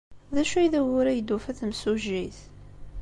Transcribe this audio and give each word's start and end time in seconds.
D 0.35 0.37
acu 0.41 0.55
ay 0.57 0.67
d 0.73 0.75
ugur 0.81 1.07
ay 1.07 1.19
d-tufa 1.21 1.51
timsujjit? 1.57 2.37